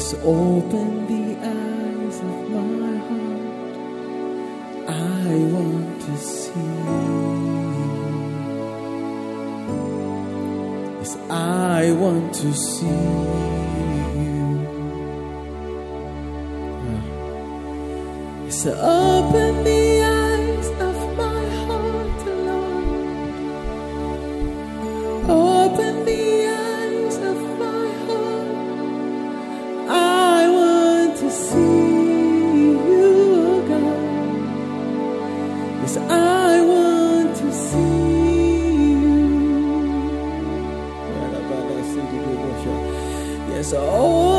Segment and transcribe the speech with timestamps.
[0.00, 3.44] Please open the eyes of my heart.
[4.88, 6.70] I want to see.
[11.00, 12.86] Yes, I want to see
[14.24, 14.46] you.
[16.88, 17.04] Ah.
[18.80, 19.99] Open the
[43.60, 44.29] Yes, open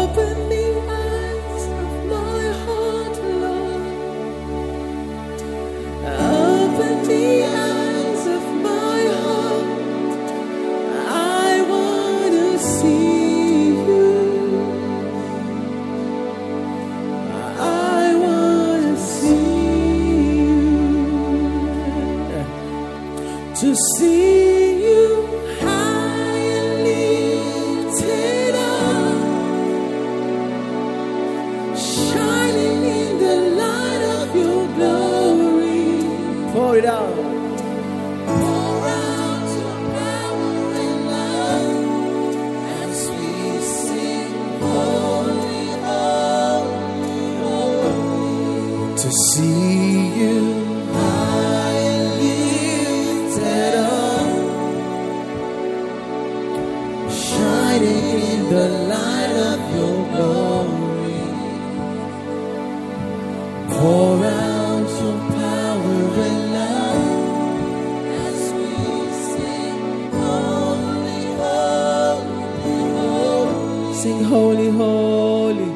[74.02, 75.72] Sing, Holy, Holy,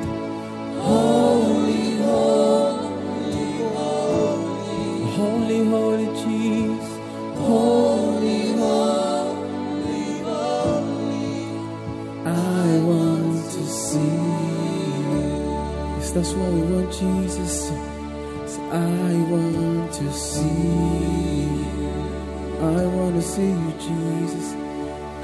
[0.81, 6.89] Holy, Holy, Holy, Holy, Holy, Jesus,
[7.37, 11.35] Holy, Holy, Holy.
[12.25, 13.99] I want to see.
[15.99, 17.69] Yes, that's what we want, Jesus.
[18.71, 21.63] I want to see.
[22.59, 24.55] I want to see you, Jesus.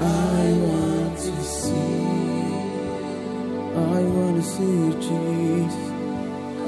[0.00, 2.41] I want to see.
[3.74, 5.90] I want to see you, Jesus.
[6.60, 6.66] I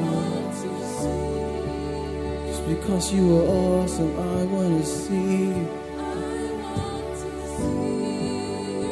[0.00, 2.46] want to see you.
[2.46, 5.68] Just because you are awesome, I want to see you.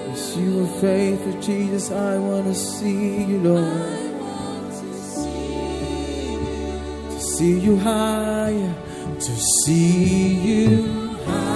[0.09, 1.91] Yes, you are faithful, Jesus.
[1.93, 3.64] I want to see you, Lord.
[3.64, 6.41] I want to see you.
[7.10, 8.75] To see you higher,
[9.20, 10.69] to see you
[11.25, 11.53] high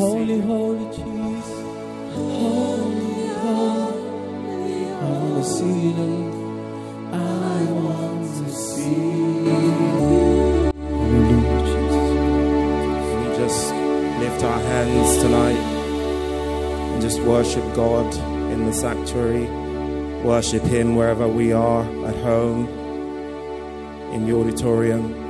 [0.00, 1.50] Holy, Holy Jesus,
[2.14, 4.88] Holy, Holy.
[4.88, 6.12] I want to see you,
[7.12, 8.94] I want to see
[9.44, 9.60] you.
[10.96, 12.08] Hallelujah, Jesus.
[13.12, 13.64] We just
[14.20, 15.60] lift our hands tonight
[16.92, 18.14] and just worship God
[18.52, 19.44] in the sanctuary,
[20.24, 22.66] worship Him wherever we are at home,
[24.14, 25.29] in the auditorium.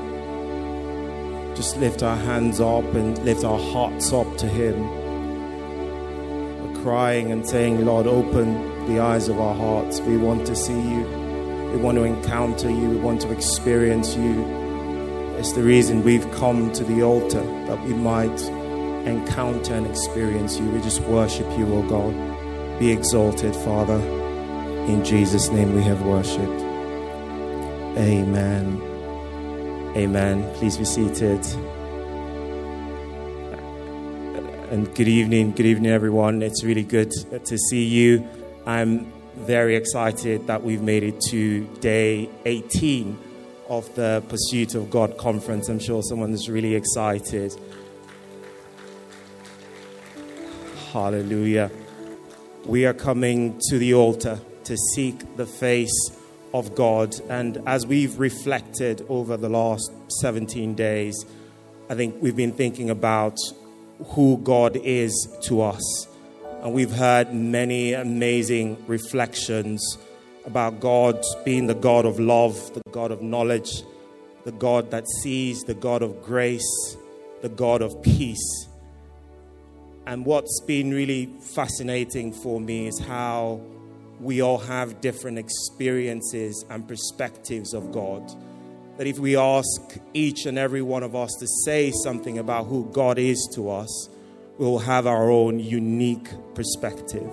[1.61, 4.81] Just lift our hands up and lift our hearts up to Him.
[6.63, 10.01] We're crying and saying, Lord, open the eyes of our hearts.
[10.01, 11.03] We want to see you.
[11.71, 12.89] We want to encounter you.
[12.89, 14.43] We want to experience you.
[15.37, 18.41] It's the reason we've come to the altar that we might
[19.07, 20.65] encounter and experience you.
[20.71, 22.79] We just worship you, O God.
[22.79, 24.01] Be exalted, Father.
[24.87, 26.63] In Jesus' name we have worshipped.
[27.99, 28.90] Amen.
[29.97, 30.49] Amen.
[30.55, 31.45] Please be seated.
[34.71, 36.43] And good evening, good evening, everyone.
[36.43, 38.25] It's really good to see you.
[38.67, 43.19] I'm very excited that we've made it to day 18
[43.69, 45.69] of the Pursuit of God conference.
[45.69, 47.53] I'm sure someone's really excited.
[50.93, 51.69] Hallelujah.
[52.65, 56.13] We are coming to the altar to seek the face
[56.53, 57.15] of God.
[57.29, 61.25] And as we've reflected over the last 17 days,
[61.89, 63.37] I think we've been thinking about
[64.09, 65.13] who God is
[65.45, 66.07] to us.
[66.63, 69.99] And we've heard many amazing reflections
[70.45, 73.83] about God being the God of love, the God of knowledge,
[74.45, 76.97] the God that sees, the God of grace,
[77.43, 78.69] the God of peace.
[80.07, 83.61] And what's been really fascinating for me is how
[84.21, 88.31] we all have different experiences and perspectives of God.
[88.99, 92.91] That if we ask each and every one of us to say something about who
[92.93, 94.11] God is to us,
[94.59, 97.29] we'll have our own unique perspective.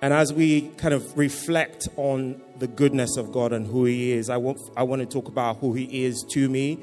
[0.00, 4.30] And as we kind of reflect on the goodness of God and who He is,
[4.30, 6.78] I want, I want to talk about who He is to me.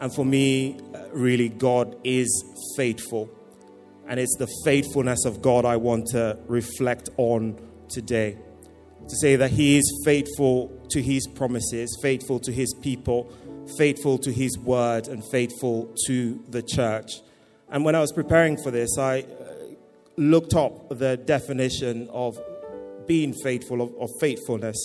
[0.00, 2.44] And for me, uh, really, God is
[2.74, 3.30] faithful.
[4.08, 7.58] And it's the faithfulness of God I want to reflect on
[7.88, 8.38] today.
[9.08, 13.32] To say that He is faithful to His promises, faithful to His people,
[13.78, 17.12] faithful to His word, and faithful to the church.
[17.68, 19.24] And when I was preparing for this, I uh,
[20.16, 22.38] looked up the definition of
[23.06, 24.76] being faithful, of, of faithfulness.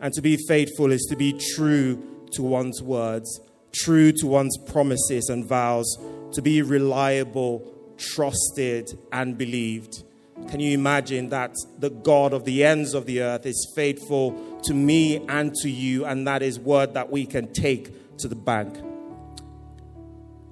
[0.00, 2.02] And to be faithful is to be true
[2.32, 3.40] to one's words,
[3.72, 5.86] true to one's promises and vows,
[6.32, 10.04] to be reliable, trusted, and believed.
[10.48, 14.74] Can you imagine that the God of the ends of the earth is faithful to
[14.74, 18.76] me and to you, and that is word that we can take to the bank?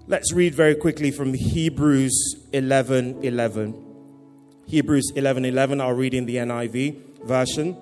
[0.07, 3.83] Let's read very quickly from Hebrews 11 11.
[4.67, 7.77] Hebrews 11 11, I'll read in the NIV version.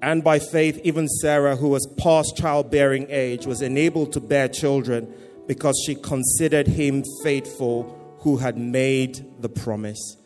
[0.00, 5.12] And by faith, even Sarah, who was past childbearing age, was enabled to bear children
[5.46, 10.16] because she considered him faithful who had made the promise.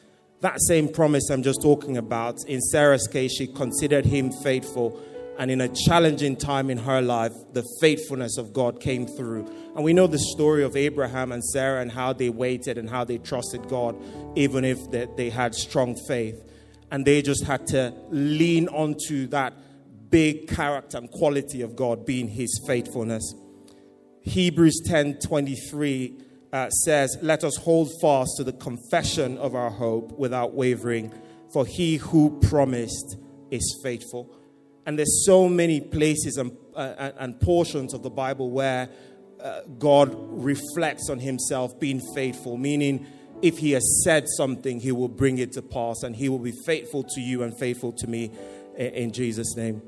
[0.40, 5.00] That same promise I'm just talking about, in Sarah's case, she considered him faithful.
[5.38, 9.46] And in a challenging time in her life, the faithfulness of God came through.
[9.74, 13.04] And we know the story of Abraham and Sarah and how they waited and how
[13.04, 13.96] they trusted God,
[14.36, 16.42] even if they, they had strong faith.
[16.90, 19.54] And they just had to lean onto that
[20.10, 23.34] big character and quality of God being his faithfulness.
[24.22, 26.18] Hebrews 10 23
[26.52, 31.12] uh, says, Let us hold fast to the confession of our hope without wavering,
[31.52, 33.16] for he who promised
[33.50, 34.34] is faithful.
[34.84, 38.88] And there's so many places and, uh, and portions of the Bible where
[39.40, 43.06] uh, God reflects on himself being faithful, meaning
[43.42, 46.54] if he has said something, he will bring it to pass and he will be
[46.64, 48.30] faithful to you and faithful to me
[48.76, 49.82] in Jesus' name.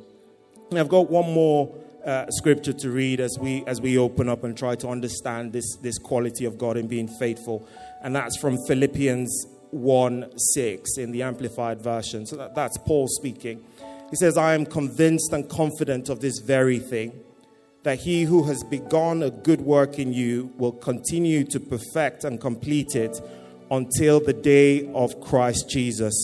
[0.71, 1.73] And I've got one more
[2.05, 5.77] uh, scripture to read as we as we open up and try to understand this
[5.83, 7.69] this quality of God in being faithful,
[8.03, 12.27] and that's from Philippians 1 6 in the Amplified Version.
[12.27, 13.65] So that, that's Paul speaking.
[14.11, 17.25] He says, I am convinced and confident of this very thing
[17.83, 22.41] that he who has begun a good work in you will continue to perfect and
[22.41, 23.21] complete it
[23.71, 26.15] until the day of Christ Jesus,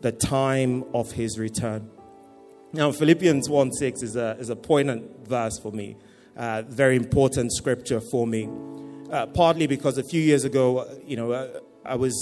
[0.00, 1.90] the time of his return.
[2.72, 5.96] Now, Philippians 1 6 is a, is a poignant verse for me,
[6.36, 8.48] uh, very important scripture for me.
[9.10, 12.14] Uh, partly because a few years ago, you know, uh, I was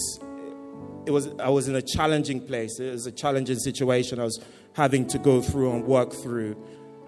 [1.07, 2.81] it was I was in a challenging place.
[2.81, 4.41] It was a challenging situation I was
[4.75, 6.57] having to go through and work through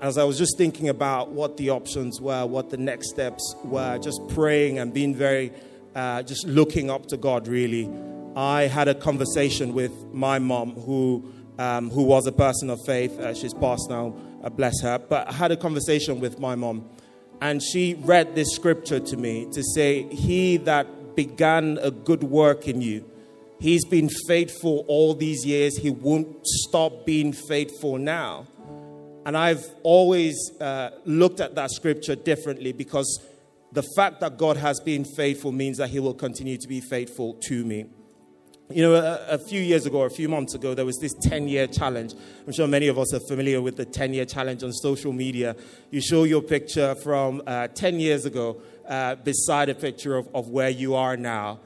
[0.02, 3.99] as I was just thinking about what the options were, what the next steps were,
[3.99, 5.52] just praying and being very,
[5.94, 7.88] uh, just looking up to God really,
[8.34, 13.18] I had a conversation with my mom who, um, who was a person of faith.
[13.18, 14.99] Uh, she's passed now, uh, bless her.
[14.99, 16.88] But I had a conversation with my mom
[17.42, 22.68] and she read this scripture to me to say, He that began a good work
[22.68, 23.04] in you,
[23.59, 25.76] He's been faithful all these years.
[25.76, 28.47] He won't stop being faithful now.
[29.26, 33.21] And I've always uh, looked at that scripture differently because
[33.73, 37.35] the fact that God has been faithful means that He will continue to be faithful
[37.49, 37.87] to me.
[38.74, 41.46] You know, a, a few years ago, a few months ago, there was this 10
[41.46, 42.14] year challenge.
[42.46, 45.56] I'm sure many of us are familiar with the 10 year challenge on social media.
[45.90, 50.48] You show your picture from uh, 10 years ago uh, beside a picture of, of
[50.48, 51.60] where you are now.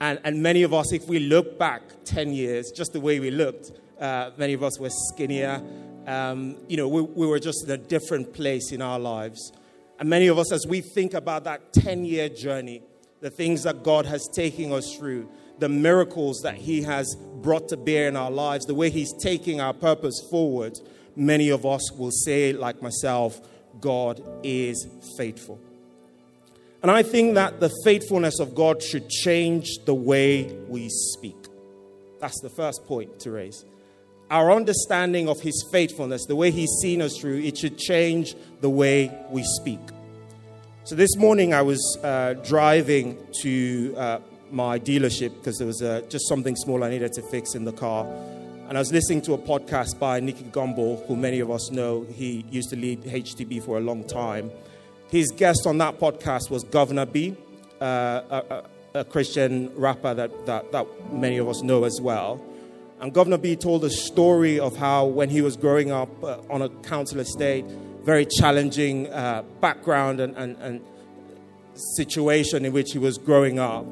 [0.00, 3.30] And, and many of us, if we look back 10 years, just the way we
[3.30, 5.62] looked, uh, many of us were skinnier,
[6.06, 9.52] um, you know, we, we were just in a different place in our lives.
[9.98, 12.82] And many of us, as we think about that 10 year journey,
[13.20, 15.30] the things that God has taken us through,
[15.62, 19.60] the miracles that He has brought to bear in our lives, the way He's taking
[19.60, 20.76] our purpose forward,
[21.14, 23.40] many of us will say, like myself,
[23.80, 25.60] God is faithful.
[26.82, 31.36] And I think that the faithfulness of God should change the way we speak.
[32.20, 33.64] That's the first point to raise.
[34.32, 38.70] Our understanding of His faithfulness, the way He's seen us through, it should change the
[38.70, 39.78] way we speak.
[40.82, 44.18] So this morning I was uh, driving to uh,
[44.52, 47.72] my dealership because there was uh, just something small I needed to fix in the
[47.72, 48.06] car.
[48.68, 52.04] And I was listening to a podcast by Nicky Gumbel, who many of us know.
[52.04, 54.50] He used to lead HTB for a long time.
[55.10, 57.36] His guest on that podcast was Guvna B,
[57.80, 62.42] uh, a, a, Christian rapper that, that, that many of us know as well.
[63.00, 66.62] And Guvna B told a story of how, when he was growing up uh, on
[66.62, 67.66] a council estate,
[68.04, 70.80] very challenging uh, background and, and, and,
[71.74, 73.86] situation in which he was growing up,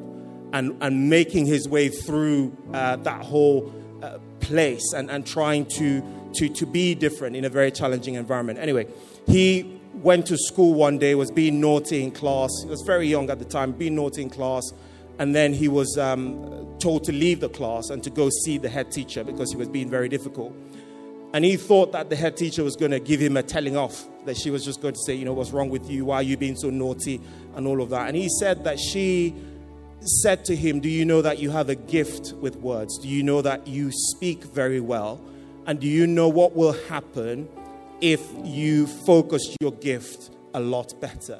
[0.52, 6.02] and, and making his way through uh, that whole uh, place and, and trying to,
[6.35, 8.59] to, to be different in a very challenging environment.
[8.59, 8.87] Anyway,
[9.26, 12.50] he went to school one day, was being naughty in class.
[12.62, 14.73] He was very young at the time, being naughty in class.
[15.19, 18.71] And then he was um, told to leave the class and to go see the
[18.71, 20.54] head teacher because he was being very difficult.
[21.33, 24.04] And he thought that the head teacher was going to give him a telling off,
[24.25, 26.07] that she was just going to say, you know, what's wrong with you?
[26.07, 27.21] Why are you being so naughty?
[27.54, 28.09] And all of that.
[28.09, 29.35] And he said that she
[30.02, 32.99] said to him, Do you know that you have a gift with words?
[32.99, 35.21] Do you know that you speak very well?
[35.66, 37.49] And do you know what will happen
[38.00, 41.38] if you focus your gift a lot better.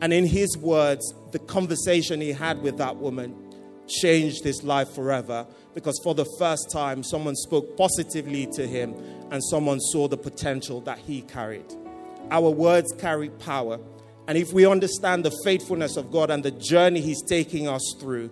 [0.00, 3.36] And in his words, the conversation he had with that woman
[3.88, 8.94] changed his life forever because for the first time, someone spoke positively to him
[9.30, 11.66] and someone saw the potential that he carried.
[12.30, 13.78] Our words carry power.
[14.28, 18.30] And if we understand the faithfulness of God and the journey he's taking us through,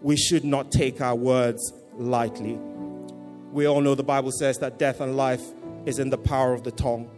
[0.00, 2.58] we should not take our words lightly.
[3.52, 5.42] We all know the Bible says that death and life
[5.84, 7.10] is in the power of the tongue.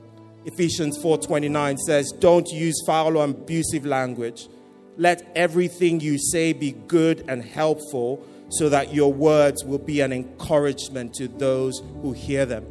[0.46, 4.48] Ephesians 4:29 says, "Don't use foul or abusive language.
[4.96, 10.12] Let everything you say be good and helpful, so that your words will be an
[10.12, 12.64] encouragement to those who hear them."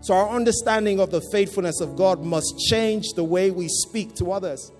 [0.00, 4.30] So our understanding of the faithfulness of God must change the way we speak to
[4.32, 4.70] others.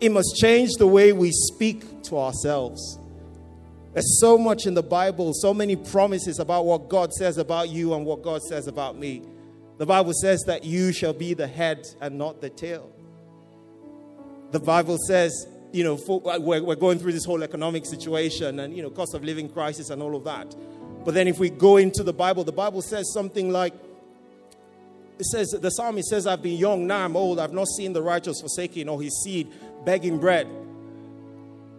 [0.00, 2.98] It must change the way we speak to ourselves.
[3.92, 7.94] There's so much in the Bible, so many promises about what God says about you
[7.94, 9.22] and what God says about me.
[9.78, 12.92] The Bible says that you shall be the head and not the tail.
[14.52, 18.60] The Bible says, you know, for, uh, we're, we're going through this whole economic situation
[18.60, 20.54] and, you know, cost of living crisis and all of that.
[21.04, 23.74] But then if we go into the Bible, the Bible says something like,
[25.18, 28.02] it says, the psalmist says, I've been young, now I'm old, I've not seen the
[28.02, 29.50] righteous forsaken or his seed
[29.84, 30.48] begging bread.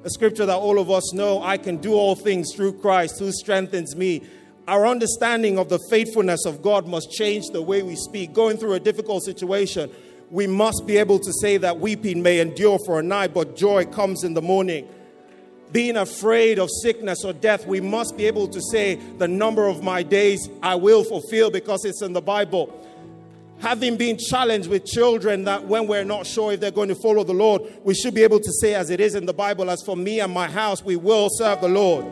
[0.04, 3.32] A scripture that all of us know, I can do all things through Christ who
[3.32, 4.24] strengthens me
[4.68, 8.32] our understanding of the faithfulness of God must change the way we speak.
[8.32, 9.90] Going through a difficult situation,
[10.30, 13.86] we must be able to say that weeping may endure for a night, but joy
[13.86, 14.88] comes in the morning.
[15.72, 19.84] Being afraid of sickness or death, we must be able to say, The number of
[19.84, 22.68] my days I will fulfill because it's in the Bible.
[23.62, 27.24] Having been challenged with children that when we're not sure if they're going to follow
[27.24, 29.84] the Lord, we should be able to say, as it is in the Bible, as
[29.84, 32.06] for me and my house, we will serve the Lord.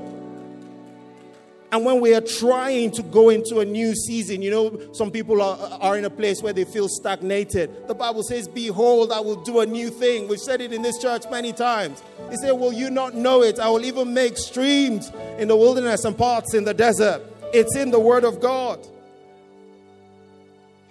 [1.72, 5.42] And when we are trying to go into a new season, you know, some people
[5.42, 7.88] are, are in a place where they feel stagnated.
[7.88, 10.28] The Bible says, Behold, I will do a new thing.
[10.28, 12.02] We've said it in this church many times.
[12.30, 13.60] He said, Will you not know it?
[13.60, 17.22] I will even make streams in the wilderness and paths in the desert.
[17.54, 18.88] It's in the Word of God.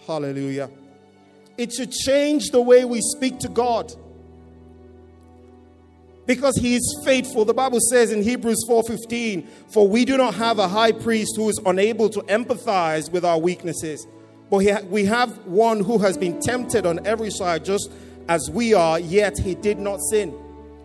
[0.09, 0.71] Hallelujah.
[1.59, 3.93] It should change the way we speak to God
[6.25, 7.45] because he is faithful.
[7.45, 11.51] The Bible says in Hebrews 4:15, "For we do not have a high priest who
[11.51, 14.07] is unable to empathize with our weaknesses,
[14.49, 17.91] but we have one who has been tempted on every side just
[18.31, 20.33] as we are, yet he did not sin."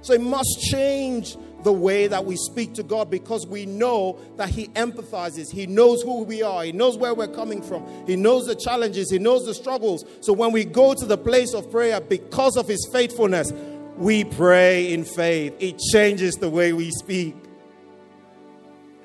[0.01, 4.49] So it must change the way that we speak to God because we know that
[4.49, 5.51] He empathizes.
[5.51, 6.63] He knows who we are.
[6.63, 7.85] He knows where we're coming from.
[8.05, 9.09] He knows the challenges.
[9.09, 10.05] He knows the struggles.
[10.21, 13.51] So when we go to the place of prayer because of His faithfulness,
[13.97, 17.35] we pray in faith, it changes the way we speak.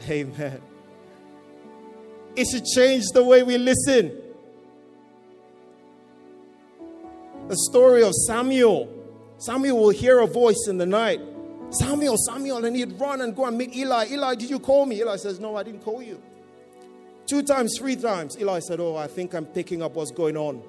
[0.09, 0.61] Amen.
[2.37, 4.17] It should change the way we listen.
[7.49, 8.95] The story of Samuel.
[9.39, 11.21] Samuel will hear a voice in the night.
[11.71, 14.07] Samuel, Samuel, and he'd run and go and meet Eli.
[14.11, 15.01] Eli, did you call me?
[15.01, 16.21] Eli says, No, I didn't call you.
[17.27, 18.39] Two times, three times.
[18.41, 20.63] Eli said, Oh, I think I'm picking up what's going on.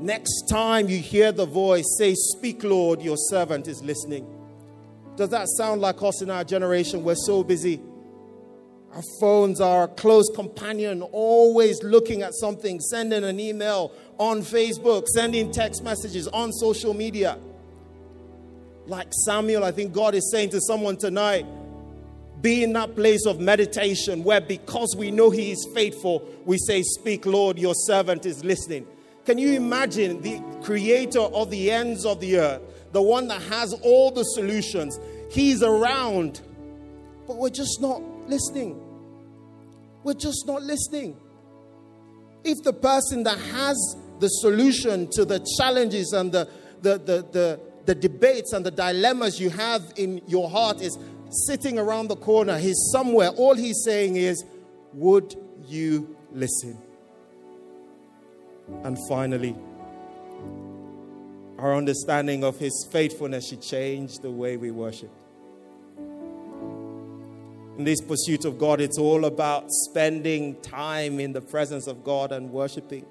[0.00, 4.26] Next time you hear the voice, say, Speak, Lord, your servant is listening.
[5.16, 7.02] Does that sound like us in our generation?
[7.02, 7.80] We're so busy.
[8.94, 15.06] Our phones are a close companion, always looking at something, sending an email on Facebook,
[15.08, 17.38] sending text messages on social media.
[18.90, 21.46] Like Samuel, I think God is saying to someone tonight
[22.40, 26.82] be in that place of meditation where, because we know He is faithful, we say,
[26.82, 28.88] Speak, Lord, your servant is listening.
[29.24, 33.72] Can you imagine the creator of the ends of the earth, the one that has
[33.74, 34.98] all the solutions?
[35.30, 36.40] He's around,
[37.28, 38.80] but we're just not listening.
[40.02, 41.16] We're just not listening.
[42.42, 46.48] If the person that has the solution to the challenges and the,
[46.82, 50.96] the, the, the, the debates and the dilemmas you have in your heart is
[51.48, 54.44] sitting around the corner, he's somewhere, all he's saying is,
[54.92, 55.34] Would
[55.66, 56.78] you listen?
[58.84, 59.56] And finally,
[61.58, 65.10] our understanding of his faithfulness should change the way we worship.
[67.76, 72.30] In this pursuit of God, it's all about spending time in the presence of God
[72.30, 73.04] and worshiping.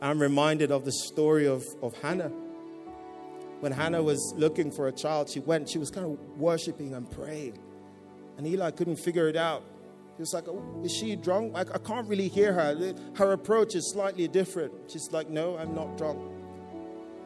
[0.00, 2.32] I'm reminded of the story of, of Hannah.
[3.64, 7.10] When Hannah was looking for a child, she went, she was kind of worshiping and
[7.10, 7.58] praying.
[8.36, 9.64] And Eli couldn't figure it out.
[10.18, 11.54] He was like, oh, Is she drunk?
[11.54, 12.94] I, I can't really hear her.
[13.14, 14.74] Her approach is slightly different.
[14.88, 16.20] She's like, No, I'm not drunk.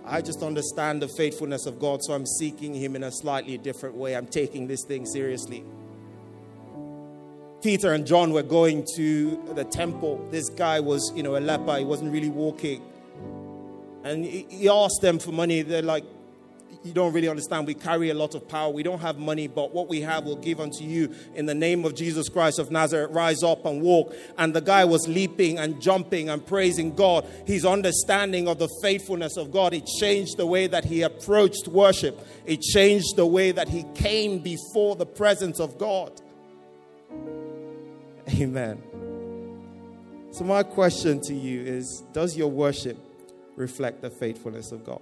[0.05, 3.97] I just understand the faithfulness of God, so I'm seeking Him in a slightly different
[3.97, 4.15] way.
[4.15, 5.65] I'm taking this thing seriously.
[7.63, 10.25] Peter and John were going to the temple.
[10.31, 11.79] This guy was, you know, a leper.
[11.79, 12.81] He wasn't really walking.
[14.05, 15.63] And he asked them for money.
[15.63, 16.05] They're like,
[16.89, 17.67] you don't really understand.
[17.67, 18.73] We carry a lot of power.
[18.73, 21.85] We don't have money, but what we have we'll give unto you in the name
[21.85, 23.11] of Jesus Christ of Nazareth.
[23.13, 24.15] Rise up and walk.
[24.39, 27.27] And the guy was leaping and jumping and praising God.
[27.47, 32.27] His understanding of the faithfulness of God, it changed the way that he approached worship,
[32.47, 36.21] it changed the way that he came before the presence of God.
[38.41, 38.83] Amen.
[40.31, 42.97] So, my question to you is Does your worship
[43.57, 45.01] reflect the faithfulness of God?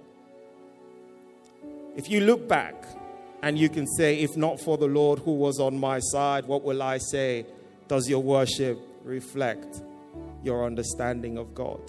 [1.97, 2.75] If you look back
[3.41, 6.63] and you can say, if not for the Lord who was on my side, what
[6.63, 7.47] will I say?
[7.87, 9.81] Does your worship reflect
[10.43, 11.81] your understanding of God?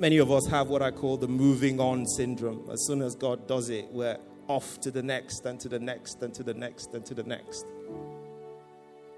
[0.00, 2.68] Many of us have what I call the moving on syndrome.
[2.68, 6.20] As soon as God does it, we're off to the next and to the next
[6.22, 7.64] and to the next and to the next.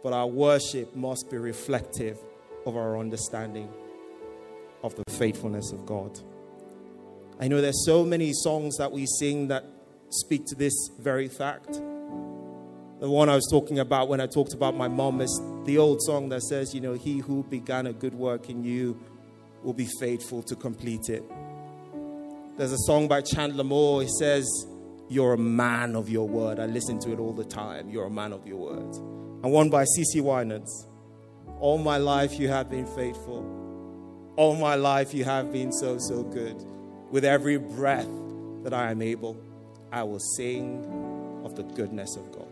[0.02, 2.18] But our worship must be reflective
[2.66, 3.70] of our understanding
[4.82, 6.20] of the faithfulness of God.
[7.42, 9.64] I know there's so many songs that we sing that
[10.10, 11.72] speak to this very fact.
[11.72, 16.00] The one I was talking about when I talked about my mom is the old
[16.02, 18.96] song that says, you know, he who began a good work in you
[19.64, 21.24] will be faithful to complete it.
[22.58, 24.02] There's a song by Chandler Moore.
[24.02, 24.48] He says,
[25.08, 26.60] You're a man of your word.
[26.60, 27.90] I listen to it all the time.
[27.90, 28.94] You're a man of your word.
[29.42, 30.86] And one by CeCe Winans.
[31.58, 34.32] All my life you have been faithful.
[34.36, 36.64] All my life you have been so, so good.
[37.12, 38.08] With every breath
[38.64, 39.36] that I am able,
[39.92, 42.48] I will sing of the goodness of God.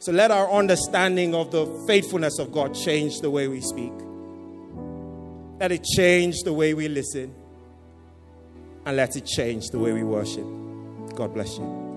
[0.00, 3.92] So let our understanding of the faithfulness of God change the way we speak.
[5.60, 7.34] Let it change the way we listen.
[8.84, 10.44] And let it change the way we worship.
[11.14, 11.87] God bless you.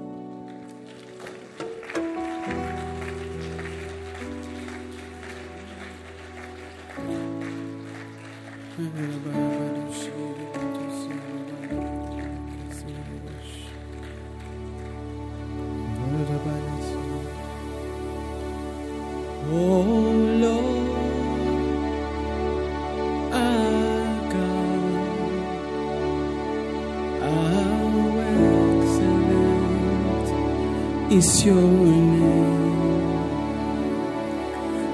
[31.12, 32.21] Is your name.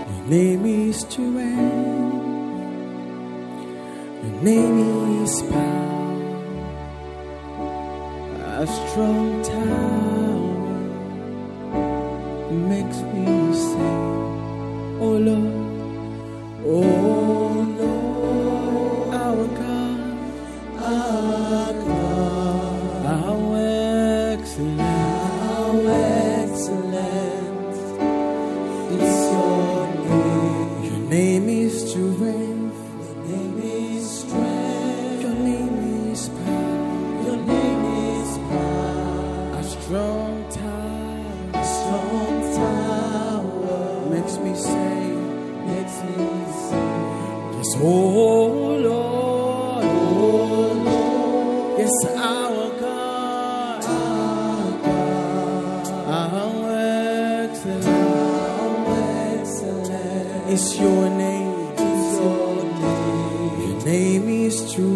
[0.09, 1.37] Your name is strength.
[4.23, 6.17] Your name is power.
[8.61, 10.57] A strong tower
[12.49, 13.36] makes me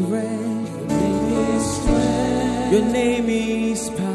[0.10, 0.52] reign.
[2.72, 4.11] Your name is power.